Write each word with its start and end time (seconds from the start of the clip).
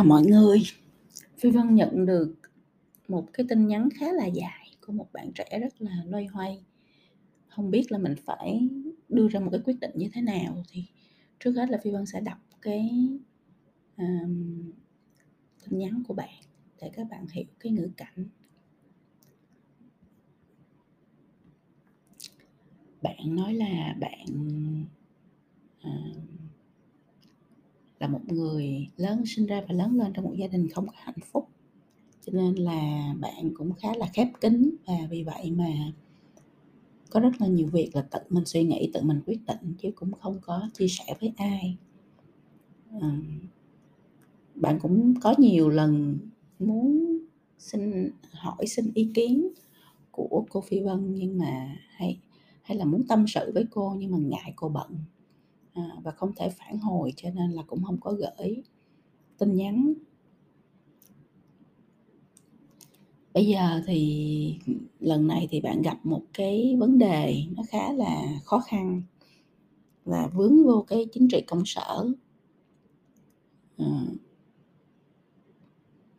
Chào 0.00 0.06
mọi 0.06 0.22
người. 0.22 0.62
Phi 1.38 1.50
Vân 1.50 1.74
nhận 1.74 2.06
được 2.06 2.34
một 3.08 3.26
cái 3.32 3.46
tin 3.48 3.66
nhắn 3.66 3.88
khá 3.94 4.12
là 4.12 4.26
dài 4.26 4.76
của 4.86 4.92
một 4.92 5.12
bạn 5.12 5.32
trẻ 5.32 5.58
rất 5.60 5.82
là 5.82 6.02
loay 6.06 6.26
hoay. 6.26 6.64
Không 7.48 7.70
biết 7.70 7.92
là 7.92 7.98
mình 7.98 8.14
phải 8.24 8.68
đưa 9.08 9.28
ra 9.28 9.40
một 9.40 9.48
cái 9.52 9.60
quyết 9.64 9.80
định 9.80 9.90
như 9.94 10.08
thế 10.12 10.20
nào 10.20 10.64
thì 10.68 10.84
trước 11.40 11.52
hết 11.52 11.70
là 11.70 11.78
Phi 11.82 11.90
Vân 11.90 12.06
sẽ 12.06 12.20
đọc 12.20 12.38
cái 12.62 13.08
um, 13.96 14.72
tin 15.64 15.78
nhắn 15.78 16.02
của 16.08 16.14
bạn 16.14 16.34
để 16.80 16.90
các 16.92 17.06
bạn 17.10 17.26
hiểu 17.32 17.44
cái 17.58 17.72
ngữ 17.72 17.88
cảnh. 17.96 18.26
Bạn 23.02 23.34
nói 23.36 23.54
là 23.54 23.96
bạn 24.00 24.26
uh, 25.86 26.16
là 28.00 28.08
một 28.08 28.20
người 28.26 28.88
lớn 28.96 29.22
sinh 29.26 29.46
ra 29.46 29.62
và 29.68 29.74
lớn 29.74 29.96
lên 29.96 30.12
trong 30.12 30.24
một 30.24 30.34
gia 30.36 30.46
đình 30.46 30.68
không 30.68 30.86
có 30.86 30.92
hạnh 30.96 31.20
phúc. 31.32 31.48
Cho 32.26 32.32
nên 32.32 32.54
là 32.54 33.14
bạn 33.20 33.50
cũng 33.54 33.72
khá 33.72 33.88
là 33.96 34.06
khép 34.12 34.28
kín 34.40 34.76
và 34.86 34.94
vì 35.10 35.22
vậy 35.22 35.50
mà 35.50 35.92
có 37.10 37.20
rất 37.20 37.30
là 37.40 37.46
nhiều 37.46 37.68
việc 37.68 37.90
là 37.94 38.02
tự 38.02 38.18
mình 38.28 38.44
suy 38.46 38.64
nghĩ 38.64 38.90
tự 38.94 39.00
mình 39.02 39.20
quyết 39.26 39.40
định 39.46 39.74
chứ 39.78 39.90
cũng 39.94 40.12
không 40.12 40.38
có 40.42 40.68
chia 40.74 40.88
sẻ 40.88 41.04
với 41.20 41.32
ai. 41.36 41.76
À, 43.00 43.18
bạn 44.54 44.78
cũng 44.82 45.14
có 45.20 45.34
nhiều 45.38 45.68
lần 45.68 46.18
muốn 46.58 47.18
xin 47.58 48.10
hỏi 48.30 48.66
xin 48.66 48.90
ý 48.94 49.10
kiến 49.14 49.48
của 50.10 50.44
cô 50.50 50.60
phi 50.60 50.80
vân 50.80 51.14
nhưng 51.14 51.38
mà 51.38 51.76
hay 51.90 52.18
hay 52.62 52.78
là 52.78 52.84
muốn 52.84 53.06
tâm 53.08 53.24
sự 53.28 53.50
với 53.54 53.64
cô 53.70 53.94
nhưng 53.98 54.10
mà 54.10 54.18
ngại 54.18 54.52
cô 54.56 54.68
bận 54.68 54.90
à, 55.74 55.82
và 56.02 56.10
không 56.10 56.32
thể 56.36 56.50
phản 56.50 56.78
hồi 56.78 57.12
cho 57.16 57.30
nên 57.30 57.50
là 57.50 57.62
cũng 57.62 57.84
không 57.84 58.00
có 58.00 58.12
gửi 58.12 58.62
tin 59.38 59.54
nhắn. 59.54 59.92
Bây 63.34 63.46
giờ 63.46 63.82
thì 63.86 64.58
lần 65.00 65.26
này 65.26 65.48
thì 65.50 65.60
bạn 65.60 65.82
gặp 65.82 65.98
một 66.04 66.22
cái 66.32 66.76
vấn 66.78 66.98
đề 66.98 67.44
nó 67.56 67.62
khá 67.68 67.92
là 67.92 68.22
khó 68.44 68.60
khăn 68.60 69.02
và 70.04 70.30
vướng 70.34 70.64
vô 70.64 70.84
cái 70.88 71.06
chính 71.12 71.28
trị 71.28 71.40
công 71.46 71.62
sở. 71.64 72.08
À, 73.78 74.04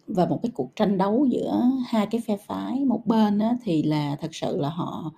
và 0.07 0.25
một 0.25 0.39
cái 0.43 0.51
cuộc 0.55 0.75
tranh 0.75 0.97
đấu 0.97 1.25
giữa 1.25 1.63
hai 1.87 2.07
cái 2.11 2.21
phe 2.21 2.37
phái 2.37 2.85
một 2.85 3.07
bên 3.07 3.39
á, 3.39 3.57
thì 3.63 3.83
là 3.83 4.15
thật 4.21 4.35
sự 4.35 4.57
là 4.57 4.69
họ 4.69 5.11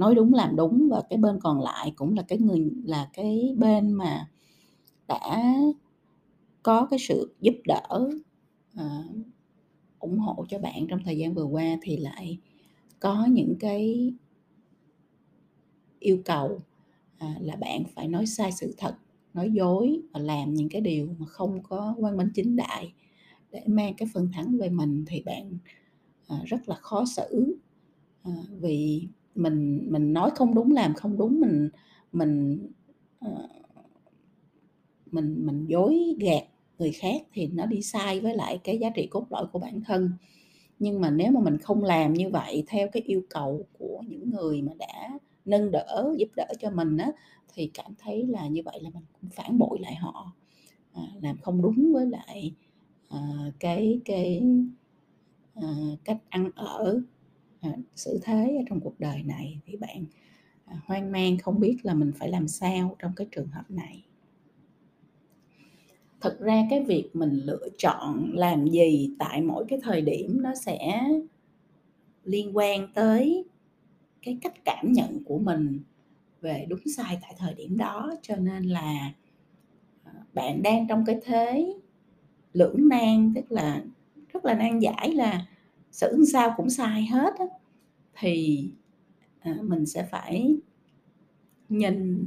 nói 0.00 0.14
đúng 0.14 0.34
làm 0.34 0.56
đúng 0.56 0.88
và 0.90 1.02
cái 1.10 1.18
bên 1.18 1.40
còn 1.40 1.60
lại 1.60 1.92
cũng 1.96 2.16
là 2.16 2.22
cái 2.22 2.38
người 2.38 2.70
là 2.84 3.08
cái 3.12 3.54
bên 3.58 3.92
mà 3.92 4.28
đã 5.08 5.54
có 6.62 6.86
cái 6.90 6.98
sự 6.98 7.34
giúp 7.40 7.54
đỡ 7.64 8.10
uh, 8.74 9.06
ủng 9.98 10.18
hộ 10.18 10.46
cho 10.48 10.58
bạn 10.58 10.86
trong 10.88 11.00
thời 11.04 11.18
gian 11.18 11.34
vừa 11.34 11.44
qua 11.44 11.64
thì 11.82 11.96
lại 11.96 12.38
có 13.00 13.26
những 13.30 13.54
cái 13.60 14.12
yêu 15.98 16.18
cầu 16.24 16.60
à, 17.18 17.36
là 17.40 17.56
bạn 17.56 17.82
phải 17.94 18.08
nói 18.08 18.26
sai 18.26 18.52
sự 18.52 18.74
thật 18.78 18.94
nói 19.34 19.50
dối 19.52 20.00
và 20.12 20.20
làm 20.20 20.54
những 20.54 20.68
cái 20.68 20.80
điều 20.80 21.08
mà 21.18 21.26
không 21.26 21.62
có 21.62 21.94
quan 21.98 22.16
minh 22.16 22.28
chính 22.34 22.56
đại 22.56 22.92
để 23.50 23.62
mang 23.66 23.94
cái 23.94 24.08
phần 24.14 24.28
thắng 24.32 24.58
về 24.58 24.68
mình 24.68 25.04
thì 25.06 25.22
bạn 25.22 25.58
à, 26.28 26.36
rất 26.46 26.68
là 26.68 26.74
khó 26.74 27.04
xử 27.04 27.56
à, 28.22 28.32
vì 28.60 29.08
mình 29.42 29.86
mình 29.90 30.12
nói 30.12 30.30
không 30.36 30.54
đúng 30.54 30.72
làm 30.72 30.94
không 30.94 31.18
đúng 31.18 31.40
mình 31.40 31.68
mình 32.12 32.66
uh, 33.26 33.50
mình 35.10 35.46
mình 35.46 35.66
dối 35.66 36.16
gạt 36.18 36.42
người 36.78 36.92
khác 36.92 37.22
thì 37.32 37.46
nó 37.46 37.66
đi 37.66 37.82
sai 37.82 38.20
với 38.20 38.34
lại 38.36 38.60
cái 38.64 38.78
giá 38.78 38.90
trị 38.90 39.06
cốt 39.10 39.26
lõi 39.30 39.46
của 39.52 39.58
bản 39.58 39.80
thân. 39.80 40.10
Nhưng 40.78 41.00
mà 41.00 41.10
nếu 41.10 41.32
mà 41.32 41.40
mình 41.40 41.58
không 41.58 41.84
làm 41.84 42.12
như 42.12 42.28
vậy 42.28 42.64
theo 42.66 42.88
cái 42.92 43.02
yêu 43.02 43.22
cầu 43.30 43.66
của 43.78 44.02
những 44.08 44.30
người 44.30 44.62
mà 44.62 44.72
đã 44.78 45.18
nâng 45.44 45.70
đỡ 45.70 46.14
giúp 46.18 46.28
đỡ 46.36 46.46
cho 46.60 46.70
mình 46.70 46.96
á 46.96 47.12
thì 47.54 47.70
cảm 47.74 47.94
thấy 47.98 48.26
là 48.26 48.48
như 48.48 48.62
vậy 48.64 48.78
là 48.82 48.90
mình 48.94 49.04
cũng 49.12 49.30
phản 49.30 49.58
bội 49.58 49.78
lại 49.80 49.94
họ. 49.94 50.32
À, 50.92 51.02
làm 51.22 51.36
không 51.42 51.62
đúng 51.62 51.92
với 51.92 52.06
lại 52.06 52.52
à, 53.08 53.20
cái 53.60 54.00
cái 54.04 54.42
à, 55.54 55.68
cách 56.04 56.18
ăn 56.28 56.50
ở. 56.54 57.00
À, 57.60 57.70
xử 57.96 58.18
thế 58.22 58.56
ở 58.58 58.62
trong 58.68 58.80
cuộc 58.80 59.00
đời 59.00 59.22
này 59.22 59.60
thì 59.66 59.76
bạn 59.76 60.04
à, 60.64 60.80
hoang 60.84 61.12
mang, 61.12 61.38
không 61.38 61.60
biết 61.60 61.76
là 61.82 61.94
mình 61.94 62.12
phải 62.18 62.28
làm 62.28 62.48
sao 62.48 62.96
trong 62.98 63.12
cái 63.16 63.26
trường 63.30 63.48
hợp 63.48 63.70
này. 63.70 64.04
Thực 66.20 66.40
ra 66.40 66.62
cái 66.70 66.82
việc 66.82 67.10
mình 67.12 67.40
lựa 67.44 67.68
chọn 67.78 68.30
làm 68.34 68.68
gì 68.68 69.10
tại 69.18 69.42
mỗi 69.42 69.64
cái 69.68 69.78
thời 69.82 70.00
điểm 70.00 70.42
nó 70.42 70.54
sẽ 70.54 71.08
liên 72.24 72.56
quan 72.56 72.88
tới 72.94 73.44
cái 74.22 74.38
cách 74.42 74.54
cảm 74.64 74.92
nhận 74.92 75.24
của 75.24 75.38
mình 75.38 75.80
về 76.40 76.66
đúng 76.68 76.80
sai 76.96 77.18
tại 77.22 77.34
thời 77.38 77.54
điểm 77.54 77.76
đó. 77.76 78.14
Cho 78.22 78.36
nên 78.36 78.62
là 78.62 79.12
à, 80.04 80.12
bạn 80.34 80.62
đang 80.62 80.88
trong 80.88 81.04
cái 81.06 81.20
thế 81.24 81.74
lưỡng 82.52 82.88
nan, 82.88 83.32
tức 83.34 83.52
là 83.52 83.84
rất 84.32 84.44
là 84.44 84.54
nan 84.54 84.78
giải 84.78 85.14
là 85.14 85.46
xử 85.90 86.24
sao 86.32 86.54
cũng 86.56 86.70
sai 86.70 87.06
hết 87.06 87.34
á, 87.38 87.44
thì 88.14 88.64
à, 89.40 89.56
mình 89.62 89.86
sẽ 89.86 90.02
phải 90.10 90.56
nhìn 91.68 92.26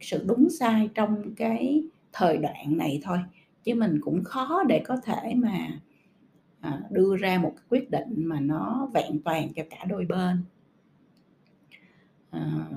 sự 0.00 0.24
đúng 0.26 0.50
sai 0.50 0.90
trong 0.94 1.34
cái 1.34 1.84
thời 2.12 2.38
đoạn 2.38 2.76
này 2.76 3.00
thôi. 3.02 3.18
Chứ 3.62 3.74
mình 3.74 3.98
cũng 4.00 4.24
khó 4.24 4.62
để 4.68 4.82
có 4.84 4.96
thể 4.96 5.34
mà 5.34 5.80
à, 6.60 6.82
đưa 6.90 7.16
ra 7.16 7.38
một 7.38 7.52
cái 7.56 7.64
quyết 7.68 7.90
định 7.90 8.14
mà 8.16 8.40
nó 8.40 8.90
vẹn 8.94 9.22
toàn 9.24 9.52
cho 9.54 9.62
cả 9.70 9.84
đôi 9.88 10.06
bên. 10.06 10.44
À, 12.30 12.68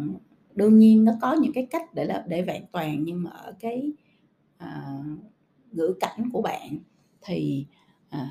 đương 0.56 0.78
nhiên 0.80 1.03
nó 1.03 1.12
có 1.22 1.34
những 1.34 1.53
cái 1.53 1.68
cách 1.69 1.94
để 1.94 2.06
là 2.06 2.25
để 2.28 2.41
vẹn 2.41 2.63
toàn 2.72 3.03
nhưng 3.03 3.24
mà 3.24 3.30
ở 3.30 3.56
cái 3.59 3.91
à, 4.57 4.97
ngữ 5.72 5.95
cảnh 6.00 6.30
của 6.34 6.41
bạn 6.41 6.78
thì 7.22 7.66
à, 8.09 8.30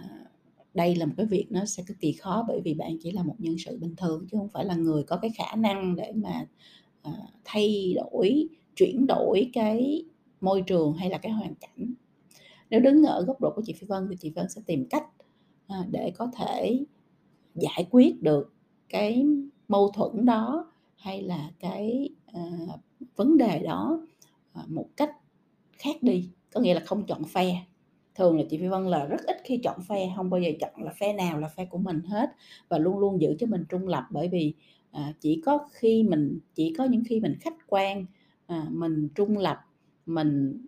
đây 0.75 0.97
là 0.97 1.07
một 1.07 1.13
cái 1.17 1.27
việc 1.27 1.47
nó 1.51 1.65
sẽ 1.65 1.83
cực 1.87 2.01
kỳ 2.01 2.13
khó 2.13 2.45
bởi 2.49 2.61
vì 2.65 2.75
bạn 2.75 2.97
chỉ 3.03 3.11
là 3.11 3.23
một 3.23 3.35
nhân 3.39 3.57
sự 3.59 3.79
bình 3.79 3.97
thường 3.97 4.27
chứ 4.31 4.39
không 4.39 4.49
phải 4.49 4.65
là 4.65 4.75
người 4.75 5.03
có 5.03 5.17
cái 5.17 5.31
khả 5.37 5.57
năng 5.57 5.97
để 5.97 6.13
mà 6.15 6.47
uh, 7.09 7.15
thay 7.45 7.95
đổi 7.97 8.49
chuyển 8.77 9.07
đổi 9.07 9.51
cái 9.53 10.05
môi 10.41 10.63
trường 10.63 10.95
hay 10.95 11.11
là 11.11 11.19
cái 11.19 11.33
hoàn 11.33 11.55
cảnh. 11.55 11.95
Nếu 12.71 12.81
đứng 12.81 13.05
ở 13.05 13.25
góc 13.25 13.41
độ 13.41 13.53
của 13.57 13.63
chị 13.67 13.73
Phi 13.73 13.87
Vân 13.87 14.07
thì 14.11 14.17
chị 14.21 14.31
Vân 14.31 14.49
sẽ 14.49 14.61
tìm 14.67 14.87
cách 14.91 15.07
uh, 15.81 15.87
để 15.91 16.13
có 16.17 16.31
thể 16.37 16.85
giải 17.55 17.87
quyết 17.91 18.23
được 18.23 18.55
cái 18.89 19.27
mâu 19.69 19.91
thuẫn 19.91 20.25
đó 20.25 20.73
hay 20.97 21.23
là 21.23 21.51
cái 21.61 22.11
uh, 22.39 22.81
vấn 23.17 23.39
đề 23.39 23.59
đó 23.59 24.01
uh, 24.61 24.71
một 24.71 24.89
cách 24.97 25.11
khác 25.73 26.03
đi. 26.03 26.31
Có 26.53 26.61
nghĩa 26.61 26.75
là 26.75 26.81
không 26.81 27.07
chọn 27.07 27.25
phe 27.25 27.65
thường 28.15 28.39
là 28.39 28.45
chị 28.51 28.59
Phi 28.59 28.67
Vân 28.67 28.87
là 28.87 29.07
rất 29.07 29.21
ít 29.27 29.37
khi 29.45 29.61
chọn 29.65 29.81
phe 29.89 30.13
không 30.17 30.31
bao 30.31 30.41
giờ 30.41 30.51
chọn 30.61 30.83
là 30.83 30.93
phe 30.93 31.13
nào 31.13 31.39
là 31.39 31.49
phe 31.49 31.65
của 31.65 31.79
mình 31.79 32.01
hết 32.01 32.31
và 32.69 32.79
luôn 32.79 32.99
luôn 32.99 33.21
giữ 33.21 33.35
cho 33.39 33.47
mình 33.47 33.65
trung 33.69 33.89
lập 33.89 34.05
bởi 34.11 34.29
vì 34.29 34.55
à, 34.91 35.15
chỉ 35.21 35.43
có 35.45 35.69
khi 35.73 36.03
mình 36.03 36.39
chỉ 36.55 36.75
có 36.79 36.85
những 36.85 37.03
khi 37.05 37.21
mình 37.21 37.35
khách 37.41 37.57
quan 37.67 38.07
à, 38.47 38.67
mình 38.71 39.09
trung 39.15 39.39
lập 39.39 39.59
mình 40.07 40.61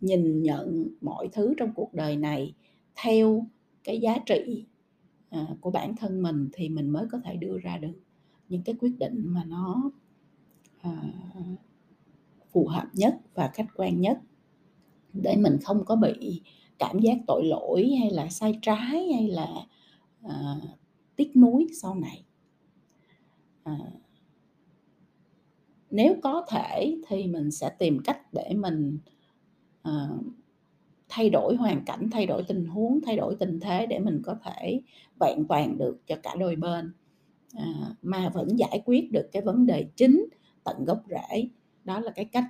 nhìn 0.00 0.42
nhận 0.42 0.88
mọi 1.00 1.28
thứ 1.32 1.54
trong 1.56 1.72
cuộc 1.74 1.94
đời 1.94 2.16
này 2.16 2.54
theo 3.02 3.46
cái 3.84 4.00
giá 4.00 4.18
trị 4.26 4.64
à, 5.30 5.46
của 5.60 5.70
bản 5.70 5.96
thân 5.96 6.22
mình 6.22 6.48
thì 6.52 6.68
mình 6.68 6.90
mới 6.90 7.06
có 7.12 7.18
thể 7.24 7.36
đưa 7.36 7.58
ra 7.58 7.78
được 7.78 8.00
những 8.48 8.62
cái 8.62 8.74
quyết 8.80 8.98
định 8.98 9.22
mà 9.26 9.44
nó 9.44 9.90
à, 10.80 11.02
phù 12.52 12.66
hợp 12.66 12.86
nhất 12.92 13.16
và 13.34 13.50
khách 13.54 13.66
quan 13.76 14.00
nhất 14.00 14.18
để 15.12 15.36
mình 15.36 15.58
không 15.62 15.84
có 15.84 15.96
bị 15.96 16.42
cảm 16.80 16.98
giác 16.98 17.18
tội 17.26 17.44
lỗi 17.44 17.90
hay 18.00 18.10
là 18.10 18.28
sai 18.28 18.58
trái 18.62 19.12
hay 19.14 19.28
là 19.28 19.48
à, 20.22 20.56
tiếc 21.16 21.36
nuối 21.36 21.66
sau 21.82 21.94
này. 21.94 22.24
À, 23.62 23.78
nếu 25.90 26.16
có 26.22 26.46
thể 26.50 26.96
thì 27.08 27.26
mình 27.26 27.50
sẽ 27.50 27.70
tìm 27.78 27.98
cách 28.04 28.32
để 28.32 28.54
mình 28.54 28.98
à, 29.82 30.08
thay 31.08 31.30
đổi 31.30 31.56
hoàn 31.56 31.84
cảnh 31.84 32.08
thay 32.10 32.26
đổi 32.26 32.42
tình 32.42 32.66
huống 32.66 33.00
thay 33.06 33.16
đổi 33.16 33.36
tình 33.38 33.60
thế 33.60 33.86
để 33.86 33.98
mình 33.98 34.22
có 34.24 34.36
thể 34.44 34.80
vẹn 35.20 35.44
toàn 35.48 35.78
được 35.78 36.06
cho 36.06 36.16
cả 36.22 36.34
đôi 36.38 36.56
bên. 36.56 36.92
À, 37.56 37.94
mà 38.02 38.28
vẫn 38.28 38.58
giải 38.58 38.82
quyết 38.84 39.12
được 39.12 39.28
cái 39.32 39.42
vấn 39.42 39.66
đề 39.66 39.86
chính 39.96 40.26
tận 40.64 40.84
gốc 40.84 41.02
rễ. 41.08 41.48
Đó 41.84 42.00
là 42.00 42.12
cái 42.12 42.24
cách 42.24 42.44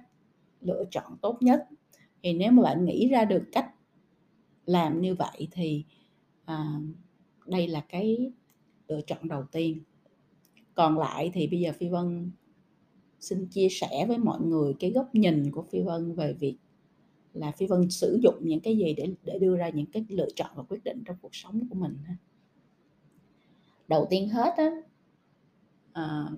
lựa 0.61 0.85
chọn 0.91 1.17
tốt 1.23 1.39
nhất. 1.41 1.69
Thì 2.23 2.33
nếu 2.33 2.53
mà 2.53 2.63
bạn 2.63 2.85
nghĩ 2.85 3.09
ra 3.09 3.25
được 3.25 3.43
cách 3.53 3.71
làm 4.67 5.01
như 5.01 5.15
vậy 5.15 5.49
thì 5.51 5.85
à, 6.45 6.81
đây 7.47 7.69
là 7.69 7.81
cái 7.89 8.33
lựa 8.89 9.01
chọn 9.01 9.29
đầu 9.29 9.45
tiên. 9.53 9.81
Còn 10.75 10.99
lại 10.99 11.31
thì 11.35 11.47
bây 11.47 11.61
giờ 11.61 11.73
phi 11.79 11.89
vân 11.89 12.31
xin 13.21 13.47
chia 13.47 13.69
sẻ 13.71 14.07
với 14.09 14.19
mọi 14.19 14.41
người 14.41 14.75
cái 14.81 14.91
góc 14.91 15.15
nhìn 15.15 15.51
của 15.51 15.63
phi 15.63 15.81
vân 15.83 16.15
về 16.15 16.33
việc 16.33 16.57
là 17.33 17.53
phi 17.53 17.67
vân 17.67 17.91
sử 17.91 18.19
dụng 18.23 18.35
những 18.41 18.61
cái 18.61 18.77
gì 18.79 18.95
để 18.97 19.15
để 19.25 19.39
đưa 19.39 19.57
ra 19.57 19.69
những 19.69 19.87
cái 19.87 20.05
lựa 20.09 20.29
chọn 20.37 20.51
và 20.55 20.63
quyết 20.63 20.85
định 20.85 21.03
trong 21.07 21.17
cuộc 21.23 21.35
sống 21.35 21.69
của 21.69 21.75
mình 21.75 21.97
đầu 23.91 24.07
tiên 24.11 24.29
hết 24.29 24.55
á 24.57 24.71
à, 25.93 26.31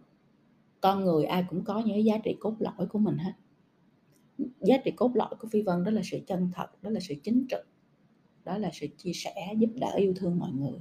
con 0.80 1.04
người 1.04 1.24
ai 1.24 1.44
cũng 1.50 1.64
có 1.64 1.78
những 1.78 1.94
cái 1.94 2.04
giá 2.04 2.18
trị 2.24 2.36
cốt 2.40 2.54
lõi 2.58 2.86
của 2.88 2.98
mình 2.98 3.18
hết. 3.18 3.32
Giá 4.60 4.76
trị 4.84 4.90
cốt 4.96 5.10
lõi 5.14 5.34
của 5.38 5.48
phi 5.48 5.62
vân 5.62 5.84
đó 5.84 5.90
là 5.90 6.02
sự 6.04 6.18
chân 6.26 6.50
thật 6.54 6.82
đó 6.82 6.90
là 6.90 7.00
sự 7.00 7.14
chính 7.22 7.46
trực 7.50 7.66
đó 8.44 8.58
là 8.58 8.70
sự 8.72 8.86
chia 8.96 9.12
sẻ 9.12 9.54
giúp 9.58 9.70
đỡ 9.74 9.92
yêu 9.96 10.14
thương 10.16 10.38
mọi 10.38 10.52
người. 10.52 10.80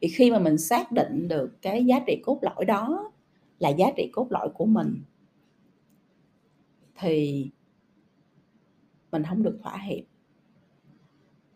Thì 0.00 0.08
khi 0.08 0.30
mà 0.30 0.38
mình 0.38 0.58
xác 0.58 0.92
định 0.92 1.28
được 1.28 1.62
cái 1.62 1.84
giá 1.84 2.00
trị 2.06 2.20
cốt 2.24 2.38
lõi 2.42 2.64
đó 2.64 3.12
là 3.58 3.68
giá 3.68 3.86
trị 3.96 4.10
cốt 4.12 4.26
lõi 4.30 4.48
của 4.54 4.66
mình, 4.66 5.02
thì 6.98 7.46
mình 9.12 9.22
không 9.24 9.42
được 9.42 9.58
thỏa 9.62 9.78
hiệp. 9.78 10.04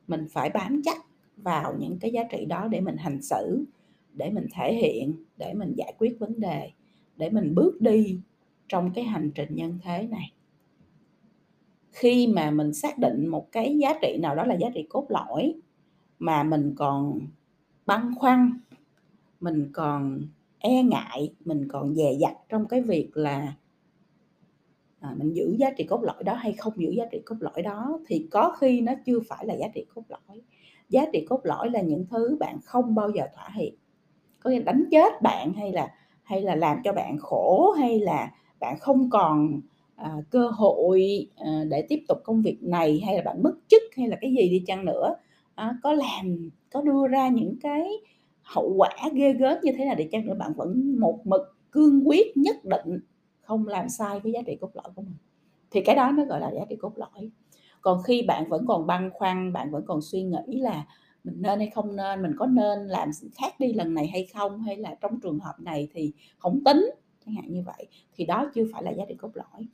Mình 0.06 0.26
phải 0.30 0.50
bám 0.50 0.80
chắc 0.84 0.96
vào 1.36 1.76
những 1.78 1.98
cái 1.98 2.10
giá 2.12 2.22
trị 2.30 2.44
đó 2.44 2.68
để 2.68 2.80
mình 2.80 2.96
hành 2.96 3.22
xử, 3.22 3.64
để 4.12 4.30
mình 4.30 4.46
thể 4.54 4.74
hiện, 4.74 5.24
để 5.36 5.54
mình 5.54 5.74
giải 5.76 5.94
quyết 5.98 6.16
vấn 6.18 6.40
đề, 6.40 6.70
để 7.16 7.30
mình 7.30 7.54
bước 7.54 7.80
đi 7.80 8.20
trong 8.68 8.92
cái 8.92 9.04
hành 9.04 9.30
trình 9.34 9.54
nhân 9.54 9.78
thế 9.82 10.06
này 10.06 10.32
khi 11.92 12.26
mà 12.26 12.50
mình 12.50 12.74
xác 12.74 12.98
định 12.98 13.26
một 13.26 13.52
cái 13.52 13.78
giá 13.78 13.94
trị 14.02 14.18
nào 14.22 14.34
đó 14.34 14.44
là 14.44 14.54
giá 14.54 14.68
trị 14.74 14.86
cốt 14.88 15.06
lõi 15.08 15.54
mà 16.18 16.42
mình 16.42 16.74
còn 16.76 17.20
băn 17.86 18.14
khoăn 18.14 18.60
mình 19.40 19.70
còn 19.72 20.20
e 20.58 20.82
ngại 20.82 21.34
mình 21.44 21.68
còn 21.68 21.94
dè 21.94 22.12
dặt 22.20 22.34
trong 22.48 22.68
cái 22.68 22.80
việc 22.80 23.10
là 23.14 23.54
à, 25.00 25.14
mình 25.16 25.36
giữ 25.36 25.56
giá 25.58 25.70
trị 25.70 25.84
cốt 25.84 26.02
lõi 26.02 26.24
đó 26.24 26.34
hay 26.34 26.52
không 26.52 26.72
giữ 26.76 26.90
giá 26.90 27.04
trị 27.12 27.22
cốt 27.24 27.36
lõi 27.40 27.62
đó 27.62 27.98
thì 28.06 28.28
có 28.30 28.56
khi 28.60 28.80
nó 28.80 28.92
chưa 29.06 29.20
phải 29.28 29.46
là 29.46 29.54
giá 29.54 29.66
trị 29.74 29.86
cốt 29.94 30.02
lõi. 30.08 30.40
Giá 30.88 31.04
trị 31.12 31.26
cốt 31.28 31.40
lõi 31.44 31.70
là 31.70 31.80
những 31.80 32.06
thứ 32.10 32.36
bạn 32.40 32.58
không 32.64 32.94
bao 32.94 33.10
giờ 33.10 33.22
thỏa 33.34 33.48
hiệp. 33.54 33.72
Có 34.40 34.50
nghĩa 34.50 34.62
đánh 34.62 34.84
chết 34.90 35.22
bạn 35.22 35.52
hay 35.52 35.72
là 35.72 35.88
hay 36.22 36.42
là 36.42 36.54
làm 36.54 36.78
cho 36.84 36.92
bạn 36.92 37.18
khổ 37.18 37.74
hay 37.78 38.00
là 38.00 38.32
bạn 38.60 38.78
không 38.78 39.10
còn 39.10 39.60
à, 40.00 40.16
cơ 40.30 40.48
hội 40.48 41.28
à, 41.36 41.64
để 41.68 41.82
tiếp 41.88 42.04
tục 42.08 42.18
công 42.24 42.42
việc 42.42 42.62
này 42.62 43.02
hay 43.06 43.16
là 43.16 43.22
bạn 43.22 43.42
mất 43.42 43.54
chức 43.68 43.82
hay 43.96 44.08
là 44.08 44.16
cái 44.20 44.30
gì 44.30 44.48
đi 44.48 44.64
chăng 44.66 44.84
nữa. 44.84 45.14
À, 45.54 45.78
có 45.82 45.92
làm 45.92 46.50
có 46.72 46.82
đưa 46.82 47.06
ra 47.08 47.28
những 47.28 47.56
cái 47.60 47.88
hậu 48.42 48.74
quả 48.76 48.90
ghê 49.14 49.32
gớm 49.32 49.58
như 49.62 49.72
thế 49.78 49.84
nào 49.84 49.94
để 49.98 50.08
chăng 50.12 50.26
nữa 50.26 50.34
bạn 50.38 50.52
vẫn 50.56 51.00
một 51.00 51.20
mực 51.24 51.56
cương 51.70 52.08
quyết 52.08 52.36
nhất 52.36 52.56
định 52.64 53.00
không 53.42 53.68
làm 53.68 53.88
sai 53.88 54.20
với 54.20 54.32
giá 54.32 54.40
trị 54.46 54.56
cốt 54.60 54.70
lõi 54.74 54.92
của 54.94 55.02
mình. 55.02 55.16
Thì 55.70 55.80
cái 55.80 55.96
đó 55.96 56.12
nó 56.16 56.24
gọi 56.24 56.40
là 56.40 56.50
giá 56.52 56.64
trị 56.68 56.76
cốt 56.76 56.92
lõi. 56.96 57.30
Còn 57.80 58.02
khi 58.02 58.22
bạn 58.22 58.48
vẫn 58.48 58.66
còn 58.66 58.86
băn 58.86 59.10
khoăn 59.14 59.52
bạn 59.52 59.70
vẫn 59.70 59.84
còn 59.86 60.00
suy 60.02 60.22
nghĩ 60.22 60.60
là 60.60 60.86
mình 61.24 61.42
nên 61.42 61.58
hay 61.58 61.70
không 61.74 61.96
nên 61.96 62.22
mình 62.22 62.32
có 62.38 62.46
nên 62.46 62.78
làm 62.86 63.10
khác 63.34 63.60
đi 63.60 63.72
lần 63.72 63.94
này 63.94 64.06
hay 64.06 64.26
không 64.34 64.62
hay 64.62 64.76
là 64.76 64.94
trong 65.00 65.20
trường 65.20 65.38
hợp 65.38 65.54
này 65.60 65.88
thì 65.94 66.12
không 66.38 66.64
tính 66.64 66.90
chẳng 67.26 67.34
hạn 67.34 67.52
như 67.52 67.62
vậy 67.62 67.86
thì 68.14 68.26
đó 68.26 68.50
chưa 68.54 68.64
phải 68.72 68.82
là 68.82 68.90
giá 68.90 69.04
trị 69.08 69.14
cốt 69.14 69.30
lõi 69.34 69.66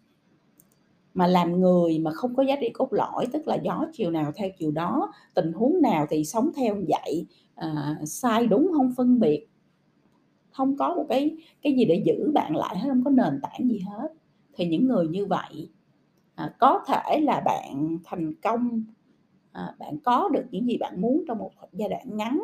mà 1.16 1.26
làm 1.26 1.60
người 1.60 1.98
mà 1.98 2.10
không 2.10 2.34
có 2.34 2.42
giá 2.42 2.56
trị 2.60 2.70
cốt 2.74 2.92
lõi 2.92 3.26
tức 3.32 3.48
là 3.48 3.58
gió 3.64 3.86
chiều 3.92 4.10
nào 4.10 4.32
theo 4.36 4.50
chiều 4.58 4.70
đó 4.70 5.12
tình 5.34 5.52
huống 5.52 5.82
nào 5.82 6.06
thì 6.10 6.24
sống 6.24 6.50
theo 6.56 6.74
vậy 6.74 7.26
à, 7.54 7.96
sai 8.04 8.46
đúng 8.46 8.70
không 8.76 8.92
phân 8.96 9.20
biệt. 9.20 9.46
Không 10.50 10.76
có 10.76 10.94
một 10.94 11.06
cái 11.08 11.36
cái 11.62 11.72
gì 11.72 11.84
để 11.84 12.02
giữ 12.06 12.30
bạn 12.34 12.56
lại 12.56 12.78
hết 12.78 12.88
không 12.88 13.04
có 13.04 13.10
nền 13.10 13.40
tảng 13.42 13.68
gì 13.68 13.78
hết. 13.78 14.08
Thì 14.54 14.66
những 14.68 14.86
người 14.86 15.08
như 15.08 15.26
vậy 15.26 15.70
à, 16.34 16.54
có 16.58 16.80
thể 16.86 17.20
là 17.20 17.42
bạn 17.44 17.98
thành 18.04 18.34
công 18.42 18.84
à, 19.52 19.74
bạn 19.78 19.98
có 20.04 20.28
được 20.32 20.44
những 20.50 20.66
gì 20.66 20.76
bạn 20.80 21.00
muốn 21.00 21.24
trong 21.28 21.38
một 21.38 21.50
giai 21.72 21.88
đoạn 21.88 22.16
ngắn 22.16 22.42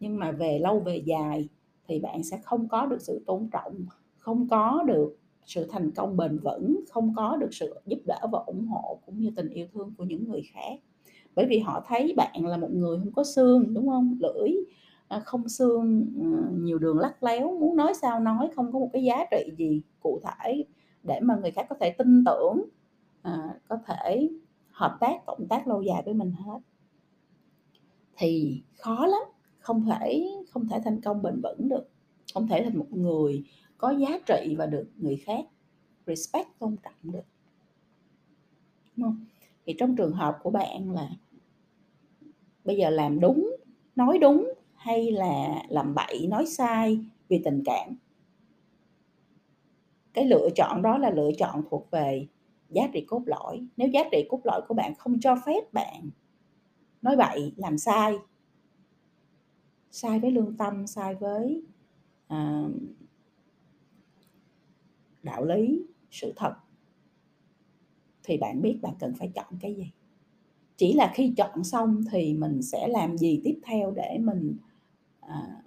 nhưng 0.00 0.18
mà 0.18 0.32
về 0.32 0.58
lâu 0.58 0.80
về 0.80 0.96
dài 0.96 1.48
thì 1.88 2.00
bạn 2.00 2.22
sẽ 2.22 2.38
không 2.44 2.68
có 2.68 2.86
được 2.86 3.00
sự 3.00 3.22
tôn 3.26 3.48
trọng 3.52 3.86
không 4.16 4.48
có 4.48 4.82
được 4.86 5.16
sự 5.48 5.66
thành 5.70 5.90
công 5.90 6.16
bền 6.16 6.38
vững, 6.38 6.80
không 6.90 7.14
có 7.16 7.36
được 7.36 7.48
sự 7.50 7.74
giúp 7.86 7.98
đỡ 8.06 8.18
và 8.32 8.38
ủng 8.46 8.66
hộ 8.66 8.98
cũng 9.06 9.20
như 9.20 9.30
tình 9.36 9.48
yêu 9.48 9.66
thương 9.72 9.94
của 9.98 10.04
những 10.04 10.28
người 10.28 10.42
khác. 10.52 10.80
Bởi 11.34 11.46
vì 11.48 11.58
họ 11.58 11.84
thấy 11.86 12.14
bạn 12.16 12.46
là 12.46 12.56
một 12.56 12.70
người 12.72 12.98
không 12.98 13.12
có 13.12 13.24
xương, 13.24 13.74
đúng 13.74 13.88
không? 13.88 14.18
Lưỡi 14.20 14.50
à, 15.08 15.20
không 15.20 15.48
xương 15.48 16.06
ừ, 16.20 16.56
nhiều 16.56 16.78
đường 16.78 16.98
lắc 16.98 17.22
léo, 17.22 17.58
muốn 17.58 17.76
nói 17.76 17.94
sao 17.94 18.20
nói, 18.20 18.48
không 18.56 18.72
có 18.72 18.78
một 18.78 18.90
cái 18.92 19.04
giá 19.04 19.24
trị 19.30 19.52
gì 19.58 19.82
cụ 20.00 20.20
thể 20.24 20.64
để 21.02 21.20
mà 21.20 21.36
người 21.36 21.50
khác 21.50 21.66
có 21.68 21.76
thể 21.80 21.90
tin 21.90 22.24
tưởng 22.24 22.64
à, 23.22 23.54
có 23.68 23.78
thể 23.86 24.30
hợp 24.70 24.96
tác, 25.00 25.26
cộng 25.26 25.46
tác 25.48 25.68
lâu 25.68 25.82
dài 25.82 26.02
với 26.04 26.14
mình 26.14 26.32
hết. 26.32 26.58
Thì 28.16 28.62
khó 28.76 29.06
lắm, 29.06 29.22
không 29.58 29.84
thể 29.84 30.30
không 30.50 30.68
thể 30.68 30.80
thành 30.84 31.00
công 31.00 31.22
bền 31.22 31.40
vững 31.42 31.68
được. 31.68 31.88
Không 32.34 32.48
thể 32.48 32.64
thành 32.64 32.78
một 32.78 32.86
người 32.90 33.42
có 33.78 33.90
giá 33.90 34.18
trị 34.26 34.54
và 34.58 34.66
được 34.66 34.88
người 34.96 35.16
khác 35.16 35.44
respect 36.06 36.48
tôn 36.58 36.76
trọng 36.82 37.12
được. 37.12 37.24
Đúng 38.96 39.06
không? 39.06 39.24
Thì 39.66 39.74
trong 39.78 39.96
trường 39.96 40.12
hợp 40.12 40.38
của 40.42 40.50
bạn 40.50 40.90
là 40.90 41.10
bây 42.64 42.76
giờ 42.76 42.90
làm 42.90 43.20
đúng 43.20 43.56
nói 43.96 44.18
đúng 44.18 44.52
hay 44.74 45.12
là 45.12 45.62
làm 45.68 45.94
bậy 45.94 46.26
nói 46.26 46.46
sai 46.46 46.98
vì 47.28 47.40
tình 47.44 47.62
cảm? 47.64 47.96
Cái 50.12 50.24
lựa 50.24 50.48
chọn 50.54 50.82
đó 50.82 50.98
là 50.98 51.10
lựa 51.10 51.30
chọn 51.38 51.62
thuộc 51.70 51.90
về 51.90 52.26
giá 52.70 52.88
trị 52.92 53.04
cốt 53.08 53.22
lõi. 53.26 53.66
Nếu 53.76 53.88
giá 53.88 54.00
trị 54.12 54.26
cốt 54.28 54.40
lõi 54.44 54.60
của 54.68 54.74
bạn 54.74 54.94
không 54.94 55.20
cho 55.20 55.36
phép 55.46 55.72
bạn 55.72 56.10
nói 57.02 57.16
bậy 57.16 57.52
làm 57.56 57.78
sai 57.78 58.14
sai 59.90 60.18
với 60.18 60.30
lương 60.30 60.56
tâm 60.56 60.86
sai 60.86 61.14
với 61.14 61.62
uh, 62.26 62.72
đạo 65.28 65.44
lý 65.44 65.82
sự 66.10 66.32
thật 66.36 66.54
thì 68.22 68.36
bạn 68.36 68.62
biết 68.62 68.78
bạn 68.82 68.94
cần 68.98 69.14
phải 69.14 69.30
chọn 69.34 69.52
cái 69.60 69.74
gì. 69.74 69.90
Chỉ 70.76 70.92
là 70.92 71.12
khi 71.14 71.32
chọn 71.36 71.64
xong 71.64 72.04
thì 72.12 72.34
mình 72.34 72.62
sẽ 72.62 72.88
làm 72.88 73.18
gì 73.18 73.40
tiếp 73.44 73.60
theo 73.62 73.90
để 73.90 74.18
mình 74.20 74.56
à, 75.20 75.62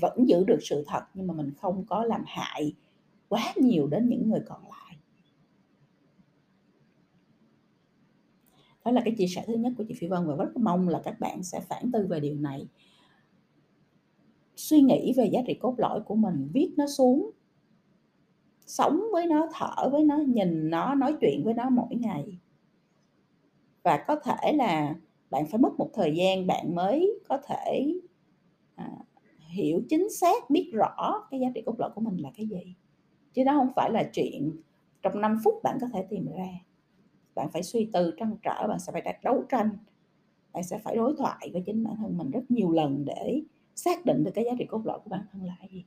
vẫn 0.00 0.28
giữ 0.28 0.44
được 0.44 0.58
sự 0.60 0.84
thật 0.86 1.02
nhưng 1.14 1.26
mà 1.26 1.34
mình 1.34 1.52
không 1.56 1.84
có 1.86 2.04
làm 2.04 2.22
hại 2.26 2.74
quá 3.28 3.52
nhiều 3.56 3.86
đến 3.86 4.08
những 4.08 4.30
người 4.30 4.40
còn 4.46 4.62
lại. 4.62 4.96
Đó 8.84 8.90
là 8.90 9.02
cái 9.04 9.14
chia 9.18 9.26
sẻ 9.26 9.44
thứ 9.46 9.54
nhất 9.54 9.72
của 9.78 9.84
chị 9.88 9.94
Phi 9.94 10.06
Vân 10.06 10.26
và 10.26 10.36
rất 10.36 10.56
mong 10.56 10.88
là 10.88 11.00
các 11.04 11.20
bạn 11.20 11.42
sẽ 11.42 11.60
phản 11.60 11.90
tư 11.92 12.06
về 12.06 12.20
điều 12.20 12.34
này. 12.34 12.68
Suy 14.56 14.80
nghĩ 14.80 15.12
về 15.16 15.26
giá 15.32 15.40
trị 15.46 15.54
cốt 15.54 15.74
lõi 15.78 16.00
của 16.00 16.14
mình 16.14 16.48
viết 16.52 16.70
nó 16.76 16.86
xuống 16.86 17.30
sống 18.66 19.00
với 19.12 19.26
nó 19.26 19.48
thở 19.52 19.88
với 19.90 20.04
nó 20.04 20.16
nhìn 20.16 20.70
nó 20.70 20.94
nói 20.94 21.16
chuyện 21.20 21.44
với 21.44 21.54
nó 21.54 21.70
mỗi 21.70 21.94
ngày. 21.94 22.38
Và 23.82 24.04
có 24.06 24.16
thể 24.16 24.52
là 24.52 24.94
bạn 25.30 25.46
phải 25.46 25.58
mất 25.58 25.72
một 25.78 25.90
thời 25.94 26.16
gian 26.16 26.46
bạn 26.46 26.74
mới 26.74 27.20
có 27.28 27.38
thể 27.48 27.94
à, 28.74 28.90
hiểu 29.48 29.80
chính 29.88 30.10
xác 30.10 30.50
biết 30.50 30.70
rõ 30.72 31.26
cái 31.30 31.40
giá 31.40 31.48
trị 31.54 31.62
cốt 31.66 31.74
lõi 31.78 31.90
của 31.94 32.00
mình 32.00 32.16
là 32.16 32.30
cái 32.36 32.46
gì. 32.46 32.74
Chứ 33.32 33.44
đó 33.44 33.52
không 33.54 33.72
phải 33.76 33.90
là 33.90 34.10
chuyện 34.12 34.52
trong 35.02 35.20
5 35.20 35.38
phút 35.44 35.54
bạn 35.62 35.78
có 35.80 35.86
thể 35.92 36.06
tìm 36.10 36.26
ra. 36.36 36.48
Bạn 37.34 37.48
phải 37.52 37.62
suy 37.62 37.90
tư 37.92 38.14
trăn 38.16 38.36
trở 38.42 38.66
bạn 38.68 38.78
sẽ 38.78 38.92
phải 38.92 39.02
đặt 39.02 39.24
đấu 39.24 39.44
tranh 39.48 39.70
bạn 40.54 40.62
sẽ 40.62 40.78
phải 40.78 40.96
đối 40.96 41.14
thoại 41.18 41.50
với 41.52 41.62
chính 41.66 41.84
bản 41.84 41.94
thân 41.96 42.18
mình 42.18 42.30
rất 42.30 42.50
nhiều 42.50 42.70
lần 42.70 43.04
để 43.04 43.42
xác 43.74 44.04
định 44.04 44.24
được 44.24 44.30
cái 44.34 44.44
giá 44.44 44.52
trị 44.58 44.64
cốt 44.68 44.82
lõi 44.84 44.98
của 45.04 45.10
bản 45.10 45.20
thân 45.32 45.42
là 45.44 45.56
gì 45.70 45.84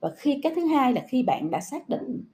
và 0.00 0.14
khi 0.16 0.40
cái 0.42 0.52
thứ 0.56 0.66
hai 0.66 0.92
là 0.92 1.06
khi 1.08 1.22
bạn 1.22 1.50
đã 1.50 1.60
xác 1.60 1.88
định 1.88 2.24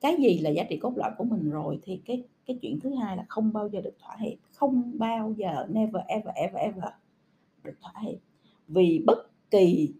cái 0.00 0.16
gì 0.20 0.38
là 0.38 0.50
giá 0.50 0.64
trị 0.68 0.76
cốt 0.76 0.92
lõi 0.96 1.10
của 1.18 1.24
mình 1.24 1.50
rồi 1.50 1.78
thì 1.82 2.00
cái 2.04 2.24
cái 2.46 2.58
chuyện 2.62 2.80
thứ 2.80 2.94
hai 2.94 3.16
là 3.16 3.24
không 3.28 3.52
bao 3.52 3.68
giờ 3.68 3.80
được 3.80 3.94
thỏa 3.98 4.16
hiệp 4.16 4.38
không 4.52 4.92
bao 4.98 5.34
giờ 5.36 5.66
never 5.70 6.02
ever 6.08 6.34
ever 6.34 6.56
ever 6.56 6.92
được 7.64 7.74
thỏa 7.80 8.02
hiệp. 8.02 8.18
Vì 8.68 9.02
bất 9.06 9.18
kỳ 9.50 9.94